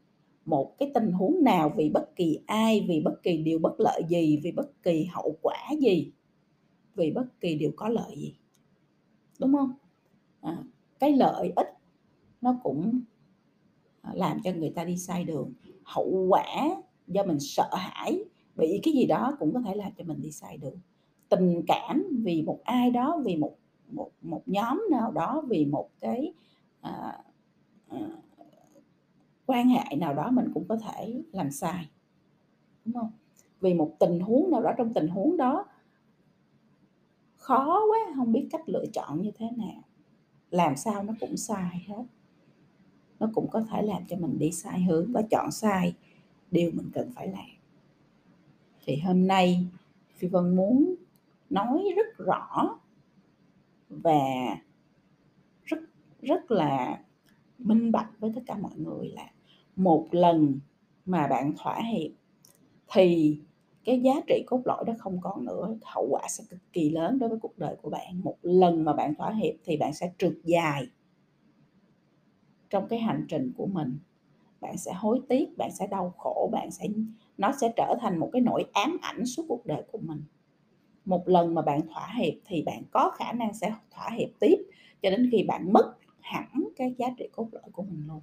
một 0.44 0.78
cái 0.78 0.90
tình 0.94 1.12
huống 1.12 1.44
nào 1.44 1.72
vì 1.76 1.90
bất 1.90 2.16
kỳ 2.16 2.38
ai 2.46 2.84
vì 2.88 3.00
bất 3.00 3.22
kỳ 3.22 3.36
điều 3.36 3.58
bất 3.58 3.80
lợi 3.80 4.02
gì 4.08 4.40
vì 4.42 4.52
bất 4.52 4.82
kỳ 4.82 5.04
hậu 5.04 5.36
quả 5.42 5.70
gì 5.80 6.12
vì 6.94 7.10
bất 7.10 7.40
kỳ 7.40 7.54
điều 7.54 7.72
có 7.76 7.88
lợi 7.88 8.16
gì 8.16 8.34
đúng 9.40 9.52
không? 9.52 9.72
À, 10.40 10.58
cái 10.98 11.12
lợi 11.12 11.52
ích 11.56 11.68
nó 12.40 12.60
cũng 12.62 13.00
à, 14.02 14.10
làm 14.14 14.40
cho 14.44 14.52
người 14.52 14.70
ta 14.70 14.84
đi 14.84 14.96
sai 14.96 15.24
đường. 15.24 15.52
Hậu 15.84 16.26
quả 16.28 16.76
do 17.06 17.22
mình 17.22 17.40
sợ 17.40 17.68
hãi 17.72 18.24
bị 18.56 18.80
cái 18.82 18.94
gì 18.94 19.06
đó 19.06 19.36
cũng 19.38 19.54
có 19.54 19.60
thể 19.60 19.74
làm 19.74 19.92
cho 19.98 20.04
mình 20.04 20.22
đi 20.22 20.30
sai 20.30 20.56
đường. 20.56 20.78
Tình 21.28 21.62
cảm 21.66 22.04
vì 22.24 22.42
một 22.42 22.60
ai 22.64 22.90
đó 22.90 23.20
vì 23.24 23.36
một 23.36 23.56
một 23.88 24.10
một 24.22 24.42
nhóm 24.46 24.86
nào 24.90 25.12
đó 25.12 25.42
vì 25.48 25.64
một 25.64 25.90
cái 26.00 26.32
à, 26.80 27.18
à, 27.88 27.98
quan 29.46 29.68
hệ 29.68 29.96
nào 29.96 30.14
đó 30.14 30.30
mình 30.30 30.50
cũng 30.54 30.68
có 30.68 30.76
thể 30.76 31.22
làm 31.32 31.50
sai 31.50 31.88
đúng 32.84 32.94
không? 32.94 33.10
Vì 33.60 33.74
một 33.74 33.96
tình 34.00 34.20
huống 34.20 34.50
nào 34.50 34.62
đó 34.62 34.72
trong 34.78 34.94
tình 34.94 35.08
huống 35.08 35.36
đó 35.36 35.66
khó 37.36 37.80
quá 37.90 37.98
không 38.16 38.32
biết 38.32 38.48
cách 38.50 38.68
lựa 38.68 38.84
chọn 38.92 39.22
như 39.22 39.30
thế 39.38 39.46
nào. 39.56 39.82
Làm 40.50 40.76
sao 40.76 41.02
nó 41.02 41.12
cũng 41.20 41.36
sai 41.36 41.84
hết. 41.86 42.04
Nó 43.20 43.30
cũng 43.34 43.50
có 43.50 43.60
thể 43.60 43.82
làm 43.82 44.02
cho 44.08 44.16
mình 44.16 44.38
đi 44.38 44.50
sai 44.50 44.82
hướng 44.82 45.12
và 45.12 45.22
chọn 45.30 45.50
sai 45.50 45.94
điều 46.54 46.70
mình 46.74 46.90
cần 46.94 47.10
phải 47.14 47.28
làm. 47.28 47.44
Thì 48.84 48.96
hôm 48.96 49.26
nay 49.26 49.66
phi 50.14 50.28
vân 50.28 50.56
muốn 50.56 50.94
nói 51.50 51.84
rất 51.96 52.26
rõ 52.26 52.78
và 53.88 54.56
rất 55.64 55.78
rất 56.22 56.50
là 56.50 57.00
minh 57.58 57.92
bạch 57.92 58.10
với 58.18 58.32
tất 58.34 58.40
cả 58.46 58.56
mọi 58.58 58.76
người 58.76 59.08
là 59.08 59.30
một 59.76 60.08
lần 60.10 60.58
mà 61.06 61.26
bạn 61.26 61.52
thỏa 61.56 61.80
hiệp 61.92 62.10
thì 62.92 63.38
cái 63.84 64.00
giá 64.00 64.12
trị 64.26 64.44
cốt 64.46 64.60
lõi 64.64 64.84
đó 64.86 64.92
không 64.98 65.20
còn 65.20 65.44
nữa, 65.44 65.76
hậu 65.82 66.06
quả 66.10 66.22
sẽ 66.28 66.44
cực 66.50 66.60
kỳ 66.72 66.90
lớn 66.90 67.18
đối 67.18 67.28
với 67.28 67.38
cuộc 67.38 67.58
đời 67.58 67.76
của 67.82 67.90
bạn. 67.90 68.20
Một 68.24 68.36
lần 68.42 68.84
mà 68.84 68.92
bạn 68.92 69.14
thỏa 69.14 69.32
hiệp 69.32 69.54
thì 69.64 69.76
bạn 69.76 69.94
sẽ 69.94 70.12
trượt 70.18 70.34
dài 70.44 70.86
trong 72.70 72.88
cái 72.88 72.98
hành 72.98 73.26
trình 73.28 73.52
của 73.56 73.66
mình 73.66 73.98
bạn 74.64 74.78
sẽ 74.78 74.92
hối 74.92 75.20
tiếc, 75.28 75.58
bạn 75.58 75.70
sẽ 75.72 75.86
đau 75.86 76.14
khổ, 76.18 76.48
bạn 76.52 76.70
sẽ, 76.70 76.86
nó 77.38 77.52
sẽ 77.60 77.72
trở 77.76 77.94
thành 78.00 78.18
một 78.18 78.30
cái 78.32 78.42
nỗi 78.42 78.64
ám 78.72 78.98
ảnh 79.02 79.26
suốt 79.26 79.44
cuộc 79.48 79.66
đời 79.66 79.82
của 79.92 79.98
mình. 79.98 80.22
Một 81.04 81.28
lần 81.28 81.54
mà 81.54 81.62
bạn 81.62 81.80
thỏa 81.88 82.14
hiệp 82.18 82.34
thì 82.44 82.62
bạn 82.62 82.82
có 82.90 83.10
khả 83.10 83.32
năng 83.32 83.54
sẽ 83.54 83.74
thỏa 83.90 84.10
hiệp 84.10 84.28
tiếp, 84.40 84.56
cho 85.02 85.10
đến 85.10 85.28
khi 85.32 85.42
bạn 85.42 85.72
mất 85.72 85.94
hẳn 86.20 86.64
cái 86.76 86.94
giá 86.98 87.06
trị 87.18 87.28
cốt 87.32 87.48
lõi 87.52 87.70
của 87.72 87.82
mình 87.82 88.04
luôn. 88.06 88.20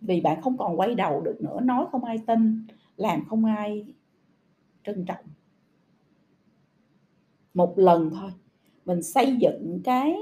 Vì 0.00 0.20
bạn 0.20 0.42
không 0.42 0.58
còn 0.58 0.80
quay 0.80 0.94
đầu 0.94 1.20
được 1.20 1.36
nữa, 1.40 1.60
nói 1.60 1.86
không 1.92 2.04
ai 2.04 2.18
tin, 2.26 2.66
làm 2.96 3.24
không 3.28 3.44
ai 3.44 3.94
trân 4.84 5.04
trọng. 5.04 5.24
Một 7.54 7.78
lần 7.78 8.10
thôi, 8.10 8.30
mình 8.84 9.02
xây 9.02 9.36
dựng 9.36 9.80
cái 9.84 10.16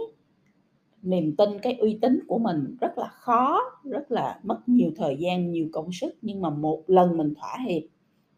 niềm 1.08 1.36
tin 1.36 1.60
cái 1.62 1.74
uy 1.74 1.98
tín 2.02 2.20
của 2.28 2.38
mình 2.38 2.76
rất 2.80 2.98
là 2.98 3.08
khó 3.08 3.60
rất 3.84 4.10
là 4.10 4.40
mất 4.42 4.60
nhiều 4.66 4.92
thời 4.96 5.16
gian 5.16 5.50
nhiều 5.50 5.68
công 5.72 5.92
sức. 5.92 6.14
Nhưng 6.22 6.40
mà 6.40 6.50
một 6.50 6.84
lần 6.86 7.16
mình 7.16 7.34
thỏa 7.34 7.58
hiệp 7.66 7.82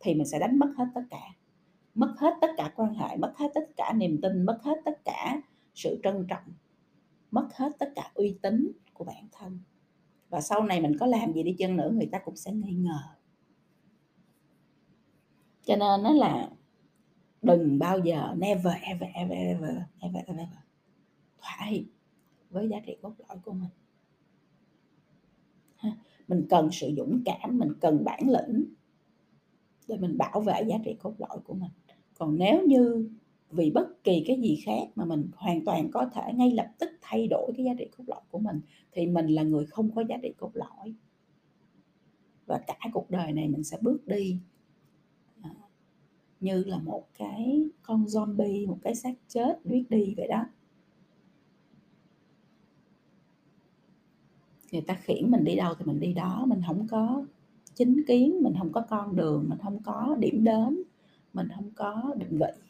thì 0.01 0.15
mình 0.15 0.27
sẽ 0.27 0.39
đánh 0.39 0.59
mất 0.59 0.69
hết 0.77 0.85
tất 0.95 1.03
cả. 1.11 1.23
Mất 1.95 2.15
hết 2.19 2.35
tất 2.41 2.51
cả 2.57 2.73
quan 2.77 2.95
hệ 2.95 3.17
mất 3.17 3.33
hết 3.37 3.51
tất 3.55 3.71
cả 3.77 3.93
niềm 3.97 4.21
tin 4.23 4.43
mất 4.43 4.59
hết 4.63 4.79
tất 4.85 5.05
cả 5.05 5.41
sự 5.75 6.01
trân 6.03 6.27
trọng 6.29 6.53
mất 7.31 7.49
hết 7.55 7.73
tất 7.79 7.93
cả 7.95 8.11
uy 8.15 8.39
tín 8.43 8.73
của 8.95 9.05
bản 9.05 9.29
thân. 9.33 9.59
Và 10.29 10.41
sau 10.41 10.63
này 10.63 10.81
mình 10.81 10.99
có 11.01 11.07
làm 11.07 11.33
gì 11.33 11.43
đi 11.43 11.55
chăng 11.59 11.77
nữa 11.77 11.91
người 11.95 12.09
ta 12.13 12.19
cũng 12.19 12.37
sẽ 12.37 12.53
nghi 12.53 12.75
ngờ. 12.75 12.99
Cho 15.65 15.77
nên 15.77 16.03
nó 16.03 16.13
là 16.13 16.51
đừng 17.43 17.79
bao 17.79 17.99
giờ 17.99 18.35
never 18.37 18.75
ever 18.83 19.11
ever 19.15 19.39
ever 19.39 19.77
ever 20.01 20.27
ever, 20.27 20.49
thỏa 21.39 21.67
hiệp 21.67 21.85
với 22.51 22.69
giá 22.69 22.81
trị 22.87 22.97
cốt 23.03 23.13
lõi 23.29 23.39
của 23.45 23.53
mình. 23.53 23.71
Mình 26.29 26.47
cần 26.51 26.69
sự 26.73 26.93
dũng 26.97 27.23
cảm, 27.25 27.59
mình 27.59 27.73
cần 27.81 28.05
bản 28.05 28.21
lĩnh 28.29 28.65
để 29.89 29.97
mình 29.97 30.19
bảo 30.19 30.41
vệ 30.41 30.63
giá 30.67 30.77
trị 30.85 30.97
cốt 30.99 31.15
lõi 31.19 31.39
của 31.45 31.55
mình. 31.55 31.71
Còn 32.19 32.39
nếu 32.39 32.67
như 32.67 33.11
vì 33.51 33.71
bất 33.71 34.05
kỳ 34.05 34.25
cái 34.27 34.41
gì 34.41 34.59
khác 34.65 34.89
mà 34.95 35.05
mình 35.05 35.31
hoàn 35.37 35.65
toàn 35.65 35.91
có 35.91 36.11
thể 36.15 36.33
ngay 36.35 36.51
lập 36.51 36.73
tức 36.79 36.91
thay 37.01 37.27
đổi 37.31 37.53
cái 37.57 37.67
giá 37.67 37.73
trị 37.79 37.89
cốt 37.97 38.05
lõi 38.07 38.21
của 38.31 38.39
mình, 38.39 38.61
thì 38.93 39.07
mình 39.07 39.27
là 39.27 39.43
người 39.43 39.67
không 39.67 39.91
có 39.95 40.05
giá 40.09 40.17
trị 40.23 40.33
cốt 40.39 40.51
lõi. 40.55 40.95
Và 42.47 42.59
cả 42.67 42.79
cuộc 42.93 43.11
đời 43.11 43.33
này 43.33 43.49
mình 43.49 43.65
sẽ 43.65 43.79
bước 43.81 44.07
đi 44.07 44.39
à, 45.43 45.51
như 46.41 46.65
là 46.65 46.79
một 46.79 47.07
cái 47.19 47.69
con 47.83 48.05
zombie, 48.05 48.69
một 48.69 48.79
cái 48.83 48.95
xác 48.95 49.15
chết 49.29 49.61
biết 49.65 49.85
đi 49.89 50.15
vậy 50.17 50.29
đó. 50.29 50.45
Người 54.73 54.81
ta 54.81 54.95
khiển 54.95 55.31
mình 55.31 55.45
đi 55.45 55.57
đâu 55.57 55.75
thì 55.79 55.85
mình 55.85 56.01
đi 56.01 56.13
đó. 56.13 56.45
Mình 56.47 56.61
không 56.67 56.87
có 56.91 57.25
chính 57.75 58.03
kiến 58.07 58.43
mình 58.43 58.55
không 58.59 58.73
có 58.73 58.81
con 58.91 59.17
đường 59.17 59.45
mình 59.49 59.59
không 59.63 59.83
có 59.83 60.17
điểm 60.19 60.45
đến 60.45 60.83
mình 61.33 61.49
không 61.55 61.71
có 61.75 62.15
định 62.19 62.39
vị. 62.39 62.63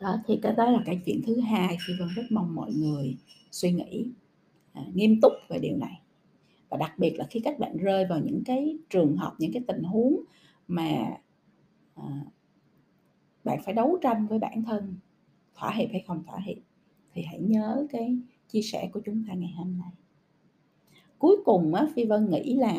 Đó 0.00 0.16
thì 0.26 0.38
cái 0.42 0.54
đó 0.56 0.70
là 0.70 0.82
cái 0.86 1.00
chuyện 1.06 1.20
thứ 1.26 1.40
hai 1.40 1.76
khi 1.86 1.92
vân 1.98 2.08
rất 2.16 2.22
mong 2.30 2.54
mọi 2.54 2.72
người 2.74 3.16
suy 3.50 3.72
nghĩ 3.72 4.06
à, 4.72 4.82
nghiêm 4.94 5.20
túc 5.20 5.32
về 5.48 5.58
điều 5.58 5.76
này. 5.76 6.00
Và 6.68 6.76
đặc 6.76 6.98
biệt 6.98 7.14
là 7.16 7.26
khi 7.30 7.40
các 7.40 7.58
bạn 7.58 7.76
rơi 7.76 8.06
vào 8.06 8.20
những 8.20 8.42
cái 8.44 8.78
trường 8.90 9.16
hợp 9.16 9.34
những 9.38 9.52
cái 9.52 9.62
tình 9.66 9.82
huống 9.82 10.20
mà 10.68 11.16
à, 11.94 12.04
bạn 13.44 13.58
phải 13.64 13.74
đấu 13.74 13.98
tranh 14.02 14.26
với 14.26 14.38
bản 14.38 14.62
thân 14.62 14.94
thỏa 15.54 15.70
hiệp 15.70 15.88
hay 15.92 16.04
không 16.06 16.24
thỏa 16.26 16.38
hiệp 16.38 16.71
thì 17.14 17.22
hãy 17.22 17.40
nhớ 17.40 17.86
cái 17.90 18.18
chia 18.48 18.62
sẻ 18.62 18.90
của 18.92 19.00
chúng 19.04 19.24
ta 19.28 19.34
ngày 19.34 19.52
hôm 19.56 19.78
nay. 19.78 19.90
Cuối 21.18 21.36
cùng 21.44 21.74
á, 21.74 21.86
phi 21.94 22.04
vân 22.04 22.30
nghĩ 22.30 22.54
là 22.54 22.74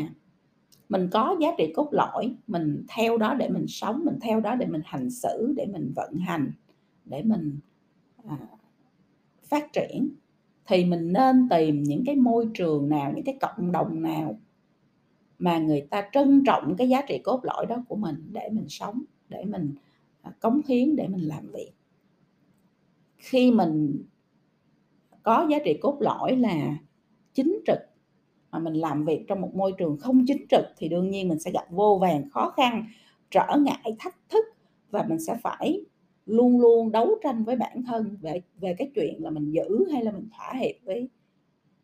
mình 0.89 1.09
có 1.11 1.35
giá 1.41 1.47
trị 1.57 1.73
cốt 1.75 1.89
lõi 1.91 2.35
mình 2.47 2.85
theo 2.95 3.17
đó 3.17 3.33
để 3.33 3.49
mình 3.49 3.67
sống 3.67 4.01
mình 4.05 4.19
theo 4.21 4.39
đó 4.39 4.55
để 4.55 4.67
mình 4.67 4.81
hành 4.85 5.09
xử 5.09 5.53
để 5.57 5.65
mình 5.65 5.91
vận 5.95 6.15
hành 6.15 6.51
để 7.05 7.23
mình 7.23 7.59
à, 8.27 8.37
phát 9.43 9.73
triển. 9.73 10.09
Thì 10.65 10.85
mình 10.85 11.13
nên 11.13 11.49
tìm 11.49 11.83
những 11.83 12.03
cái 12.05 12.15
môi 12.15 12.49
trường 12.53 12.89
nào 12.89 13.11
những 13.15 13.25
cái 13.25 13.37
cộng 13.41 13.71
đồng 13.71 14.01
nào 14.01 14.39
mà 15.39 15.57
người 15.57 15.81
ta 15.81 16.09
trân 16.13 16.43
trọng 16.45 16.75
cái 16.77 16.89
giá 16.89 17.01
trị 17.07 17.17
cốt 17.23 17.39
lõi 17.43 17.65
đó 17.65 17.83
của 17.87 17.95
mình 17.95 18.29
để 18.31 18.49
mình 18.51 18.69
sống 18.69 19.03
để 19.29 19.45
mình 19.45 19.75
à, 20.21 20.31
cống 20.39 20.61
hiến 20.67 20.95
để 20.95 21.07
mình 21.07 21.27
làm 21.27 21.51
việc. 21.51 21.71
Khi 23.17 23.51
mình 23.51 24.03
có 25.23 25.47
giá 25.49 25.57
trị 25.65 25.77
cốt 25.81 25.97
lõi 25.99 26.35
là 26.35 26.77
chính 27.33 27.59
trực. 27.67 27.79
Mà 28.51 28.59
mình 28.59 28.73
làm 28.73 29.05
việc 29.05 29.25
trong 29.27 29.41
một 29.41 29.55
môi 29.55 29.73
trường 29.77 29.97
không 29.97 30.25
chính 30.27 30.45
trực 30.49 30.65
thì 30.77 30.89
đương 30.89 31.09
nhiên 31.09 31.29
mình 31.29 31.39
sẽ 31.39 31.51
gặp 31.51 31.65
vô 31.69 31.97
vàng 32.01 32.29
khó 32.29 32.49
khăn, 32.49 32.85
trở 33.31 33.57
ngại, 33.59 33.95
thách 33.99 34.15
thức 34.29 34.45
và 34.89 35.05
mình 35.09 35.19
sẽ 35.19 35.37
phải 35.43 35.85
luôn 36.25 36.61
luôn 36.61 36.91
đấu 36.91 37.09
tranh 37.23 37.43
với 37.43 37.55
bản 37.55 37.83
thân 37.83 38.17
về 38.21 38.41
về 38.59 38.75
cái 38.77 38.91
chuyện 38.95 39.23
là 39.23 39.29
mình 39.29 39.51
giữ 39.51 39.85
hay 39.91 40.03
là 40.03 40.11
mình 40.11 40.29
thỏa 40.37 40.53
hiệp 40.59 40.75
với 40.85 41.09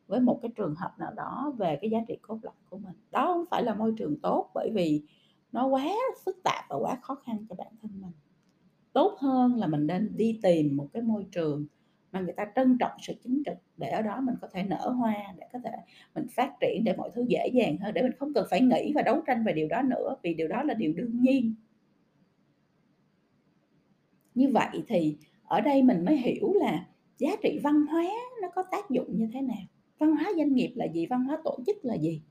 với 0.08 0.19
một 0.19 0.39
cái 0.41 0.51
trường 0.55 0.75
hợp 0.75 0.91
nào 1.00 1.12
đó 1.15 1.53
về 1.58 1.77
cái 1.81 1.89
giá 1.89 2.00
trị 2.08 2.17
cốt 2.22 2.39
lõi 2.41 2.53
của 2.69 2.77
mình. 2.77 2.96
Đó 3.12 3.34
không 3.34 3.46
phải 3.51 3.63
là 3.63 3.75
môi 3.75 3.93
trường 3.98 4.19
tốt 4.19 4.51
bởi 4.53 4.72
vì 4.74 5.03
nó 5.51 5.67
quá 5.67 5.96
phức 6.25 6.38
tạp 6.43 6.65
và 6.69 6.75
quá 6.75 6.98
khó 7.01 7.15
khăn 7.15 7.46
cho 7.50 7.55
bản 7.55 7.74
thân 7.81 7.91
mình. 8.01 8.12
Tốt 8.93 9.17
hơn 9.19 9.55
là 9.55 9.67
mình 9.67 9.88
nên 9.88 10.17
đi 10.17 10.39
tìm 10.43 10.77
một 10.77 10.88
cái 10.93 11.01
môi 11.01 11.25
trường 11.31 11.65
mà 12.12 12.20
người 12.20 12.34
ta 12.34 12.46
trân 12.56 12.78
trọng 12.80 12.92
sự 13.01 13.13
chính 13.24 13.44
trực 13.46 13.58
để 13.78 13.89
ở 13.89 14.01
đó 14.01 14.22
mình 14.22 14.36
có 14.42 14.48
thể 14.54 14.63
nở 14.63 14.89
hoa, 14.89 15.16
để 15.38 15.48
có 15.54 15.60
thể 15.63 15.72
mình 16.16 16.28
phát 16.36 16.54
triển, 16.62 16.84
để 16.84 16.94
mọi 16.98 17.12
thứ 17.16 17.25
dễ 17.28 17.48
dàng 17.54 17.78
hơn, 17.78 17.94
để 17.94 18.01
mình 18.01 18.12
không 18.20 18.34
cần 18.34 18.46
phải 18.50 18.62
nghĩ 18.62 18.94
và 18.96 19.01
đấu 19.01 19.22
tranh 19.28 19.44
về 19.44 19.54
điều 19.54 19.68
đó 19.68 19.82
nữa, 19.82 20.16
vì 20.24 20.34
điều 20.34 20.48
đó 20.48 20.63
là 20.63 20.74
điều 20.74 20.94
đương 20.94 21.22
nhiên. 21.22 21.56
Như 24.36 24.50
vậy 24.54 24.84
thì 24.88 25.18
ở 25.44 25.62
đây 25.62 25.84
mình 25.84 26.06
mới 26.06 26.18
hiểu 26.18 26.54
là 26.54 26.88
giá 27.18 27.30
trị 27.44 27.60
văn 27.63 27.86
hóa 27.86 28.06
nó 28.42 28.50
có 28.56 28.63
tác 28.72 28.89
dụng 28.89 29.18
như 29.18 29.30
thế 29.34 29.42
nào. 29.42 29.58
Văn 29.98 30.16
hóa 30.16 30.32
doanh 30.38 30.54
nghiệp 30.54 30.74
là 30.75 30.86
gì? 30.86 31.06
Văn 31.06 31.24
hóa 31.24 31.38
tổ 31.44 31.60
chức 31.68 31.78
là 31.86 31.96
gì? 31.96 32.22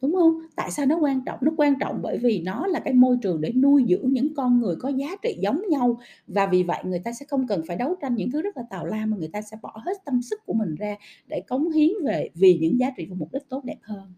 Đúng 0.00 0.14
không? 0.14 0.38
Tại 0.56 0.70
sao 0.70 0.86
nó 0.86 0.98
quan 0.98 1.24
trọng? 1.26 1.38
Nó 1.42 1.52
quan 1.56 1.74
trọng 1.80 2.02
bởi 2.02 2.18
vì 2.18 2.42
nó 2.42 2.66
là 2.66 2.80
cái 2.80 2.94
môi 2.94 3.16
trường 3.22 3.40
để 3.40 3.52
nuôi 3.52 3.84
dưỡng 3.88 4.12
những 4.12 4.34
con 4.34 4.60
người 4.60 4.76
có 4.76 4.88
giá 4.88 5.16
trị 5.22 5.38
giống 5.42 5.62
nhau. 5.70 5.98
Và 6.26 6.46
vì 6.46 6.62
vậy 6.62 6.82
người 6.84 6.98
ta 6.98 7.12
sẽ 7.12 7.26
không 7.28 7.46
cần 7.46 7.62
phải 7.66 7.76
đấu 7.76 7.94
tranh 8.00 8.14
những 8.14 8.30
thứ 8.30 8.42
rất 8.42 8.56
là 8.56 8.62
tào 8.70 8.86
lao 8.86 9.06
mà 9.06 9.16
người 9.16 9.30
ta 9.32 9.42
sẽ 9.42 9.56
bỏ 9.62 9.82
hết 9.84 10.04
tâm 10.04 10.22
sức 10.22 10.40
của 10.46 10.52
mình 10.52 10.74
ra 10.74 10.96
để 11.28 11.42
cống 11.48 11.70
hiến 11.70 11.90
về, 12.04 12.30
vì 12.34 12.58
những 12.60 12.78
giá 12.78 12.90
trị 12.96 13.06
và 13.10 13.16
mục 13.18 13.32
đích 13.32 13.48
tốt 13.48 13.64
đẹp 13.64 13.78
hơn. 13.82 14.12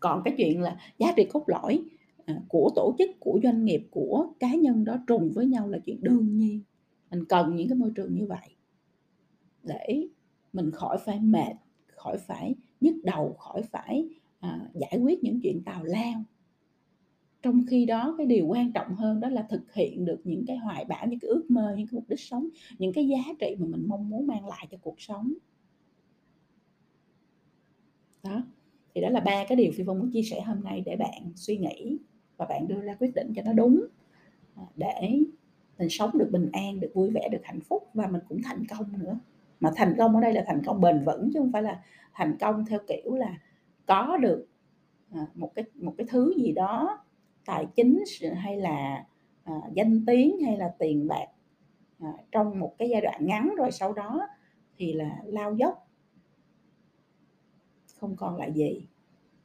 Còn 0.00 0.22
cái 0.24 0.34
chuyện 0.36 0.62
là 0.62 0.76
giá 0.98 1.12
trị 1.16 1.24
cốt 1.24 1.44
lõi 1.46 1.82
à, 2.24 2.40
của 2.48 2.70
tổ 2.76 2.94
chức, 2.98 3.10
của 3.20 3.40
doanh 3.42 3.64
nghiệp, 3.64 3.88
của 3.90 4.26
cá 4.40 4.54
nhân 4.54 4.84
đó 4.84 4.98
trùng 5.06 5.30
với 5.34 5.46
nhau 5.46 5.68
là 5.68 5.78
chuyện 5.86 5.98
đương 6.02 6.36
nhiên. 6.36 6.60
Mình 7.10 7.24
cần 7.24 7.56
những 7.56 7.68
cái 7.68 7.78
môi 7.78 7.90
trường 7.94 8.14
như 8.14 8.26
vậy 8.26 8.56
để 9.62 10.08
mình 10.52 10.70
khỏi 10.70 10.98
phải 11.04 11.20
mệt, 11.20 11.52
khỏi 11.86 12.18
phải 12.18 12.54
nhức 12.80 12.96
đầu 13.04 13.36
khỏi 13.38 13.62
phải 13.62 14.08
à, 14.40 14.68
giải 14.74 14.98
quyết 15.02 15.24
những 15.24 15.40
chuyện 15.42 15.62
tào 15.64 15.84
lao. 15.84 16.24
Trong 17.42 17.66
khi 17.66 17.86
đó 17.86 18.14
cái 18.18 18.26
điều 18.26 18.46
quan 18.46 18.72
trọng 18.72 18.94
hơn 18.94 19.20
đó 19.20 19.28
là 19.28 19.46
thực 19.50 19.74
hiện 19.74 20.04
được 20.04 20.20
những 20.24 20.44
cái 20.46 20.56
hoài 20.56 20.84
bão 20.84 21.06
những 21.06 21.20
cái 21.20 21.28
ước 21.28 21.50
mơ 21.50 21.74
những 21.76 21.86
cái 21.86 21.94
mục 21.94 22.08
đích 22.08 22.20
sống 22.20 22.48
những 22.78 22.92
cái 22.92 23.08
giá 23.08 23.32
trị 23.40 23.56
mà 23.58 23.66
mình 23.66 23.88
mong 23.88 24.10
muốn 24.10 24.26
mang 24.26 24.46
lại 24.46 24.66
cho 24.70 24.78
cuộc 24.82 25.00
sống. 25.00 25.32
Đó 28.22 28.42
thì 28.94 29.00
đó 29.00 29.08
là 29.08 29.20
ba 29.20 29.44
cái 29.48 29.56
điều 29.56 29.72
phi 29.72 29.84
vân 29.84 29.98
muốn 29.98 30.10
chia 30.10 30.22
sẻ 30.22 30.40
hôm 30.40 30.64
nay 30.64 30.82
để 30.86 30.96
bạn 30.96 31.32
suy 31.36 31.56
nghĩ 31.56 31.98
và 32.36 32.46
bạn 32.46 32.68
đưa 32.68 32.80
ra 32.80 32.96
quyết 33.00 33.14
định 33.14 33.32
cho 33.36 33.42
nó 33.42 33.52
đúng 33.52 33.86
à, 34.54 34.62
để 34.76 35.18
mình 35.78 35.88
sống 35.90 36.10
được 36.18 36.28
bình 36.32 36.50
an 36.52 36.80
được 36.80 36.90
vui 36.94 37.10
vẻ 37.10 37.28
được 37.32 37.40
hạnh 37.42 37.60
phúc 37.60 37.88
và 37.94 38.06
mình 38.06 38.20
cũng 38.28 38.42
thành 38.42 38.64
công 38.66 38.98
nữa 38.98 39.18
mà 39.60 39.70
thành 39.76 39.94
công 39.98 40.14
ở 40.14 40.20
đây 40.20 40.32
là 40.32 40.44
thành 40.46 40.62
công 40.64 40.80
bền 40.80 41.04
vững 41.04 41.30
chứ 41.34 41.40
không 41.40 41.52
phải 41.52 41.62
là 41.62 41.82
thành 42.14 42.36
công 42.40 42.64
theo 42.66 42.78
kiểu 42.88 43.14
là 43.14 43.38
có 43.86 44.16
được 44.16 44.46
à, 45.12 45.26
một 45.34 45.54
cái 45.54 45.64
một 45.74 45.94
cái 45.98 46.06
thứ 46.10 46.34
gì 46.36 46.52
đó 46.52 46.98
tài 47.46 47.66
chính 47.76 48.04
hay 48.36 48.56
là 48.56 49.04
à, 49.44 49.54
danh 49.74 50.04
tiếng 50.06 50.40
hay 50.44 50.56
là 50.56 50.74
tiền 50.78 51.08
bạc 51.08 51.26
à, 51.98 52.12
trong 52.32 52.58
một 52.58 52.74
cái 52.78 52.88
giai 52.88 53.00
đoạn 53.00 53.26
ngắn 53.26 53.54
rồi 53.56 53.70
sau 53.72 53.92
đó 53.92 54.28
thì 54.80 54.92
là 54.92 55.16
lao 55.24 55.54
dốc. 55.54 55.88
Không 57.96 58.16
còn 58.16 58.36
lại 58.36 58.52
gì. 58.52 58.86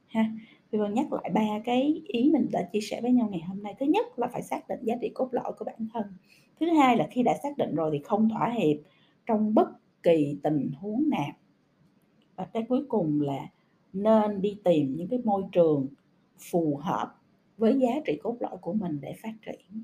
Ha 0.07 0.25
Vì 0.71 0.79
Vân 0.79 0.93
nhắc 0.93 1.13
lại 1.13 1.29
ba 1.33 1.59
cái 1.65 2.01
ý 2.07 2.29
mình 2.33 2.47
đã 2.51 2.69
chia 2.73 2.79
sẻ 2.81 3.01
với 3.01 3.11
nhau 3.11 3.27
ngày 3.31 3.41
hôm 3.47 3.63
nay. 3.63 3.75
Thứ 3.79 3.85
nhất 3.85 4.19
là 4.19 4.27
phải 4.27 4.41
xác 4.41 4.67
định 4.67 4.79
giá 4.83 4.95
trị 5.01 5.11
cốt 5.13 5.29
lõi 5.31 5.51
của 5.59 5.65
bản 5.65 5.87
thân. 5.93 6.03
Thứ 6.59 6.69
hai 6.69 6.97
là 6.97 7.07
khi 7.11 7.23
đã 7.23 7.33
xác 7.43 7.57
định 7.57 7.75
rồi 7.75 7.89
thì 7.93 7.99
không 8.03 8.29
thỏa 8.29 8.49
hiệp 8.49 8.77
trong 9.25 9.53
bất 9.53 9.67
kỳ 10.05 10.37
tình 10.43 10.71
huống 10.79 11.09
nào? 11.09 11.33
Và 12.35 12.45
cái 12.45 12.65
cuối 12.69 12.85
cùng 12.89 13.21
là 13.21 13.47
nên 13.93 14.41
đi 14.41 14.57
tìm 14.63 14.95
những 14.97 15.07
cái 15.07 15.19
môi 15.23 15.43
trường 15.51 15.87
phù 16.51 16.77
hợp 16.77 17.15
với 17.57 17.79
giá 17.79 18.01
trị 18.05 18.19
cốt 18.23 18.37
lõi 18.39 18.57
của 18.61 18.73
mình 18.73 19.01
để 19.01 19.13
phát 19.23 19.33
triển. 19.45 19.83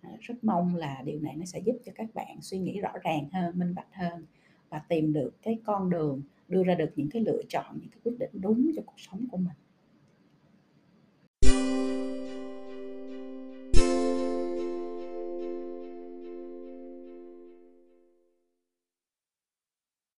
À, 0.00 0.10
rất 0.20 0.44
mong 0.44 0.76
là 0.76 1.02
điều 1.04 1.20
này 1.20 1.36
nó 1.36 1.44
sẽ 1.44 1.58
giúp 1.58 1.76
cho 1.84 1.92
các 1.94 2.14
bạn 2.14 2.36
suy 2.40 2.58
nghĩ 2.58 2.80
rõ 2.80 2.92
ràng 3.02 3.28
hơn, 3.32 3.58
minh 3.58 3.74
bạch 3.74 3.94
hơn 3.94 4.26
và 4.68 4.78
tìm 4.88 5.12
được 5.12 5.32
cái 5.42 5.58
con 5.64 5.90
đường, 5.90 6.22
đưa 6.48 6.64
ra 6.64 6.74
được 6.74 6.90
những 6.96 7.10
cái 7.10 7.22
lựa 7.22 7.42
chọn, 7.48 7.78
những 7.80 7.90
cái 7.90 8.00
quyết 8.04 8.18
định 8.18 8.30
đúng 8.32 8.70
cho 8.76 8.82
cuộc 8.86 9.00
sống 9.00 9.26
của 9.30 9.36
mình. 9.36 9.56